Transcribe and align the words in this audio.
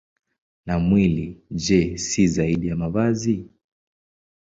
Na 0.65 0.75
mwili, 0.85 1.27
je, 1.63 1.79
si 2.07 2.27
zaidi 2.27 2.67
ya 2.67 2.75
mavazi? 2.75 3.45